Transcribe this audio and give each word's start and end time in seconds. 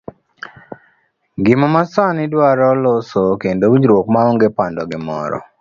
Ngima 1.39 1.65
ma 1.73 1.83
sani 1.93 2.23
dwaro 2.31 2.67
loso 2.85 3.21
kendo 3.41 3.63
winjruok 3.71 4.07
maonge 4.15 4.47
pando 4.57 4.81
gimoro. 4.91 5.39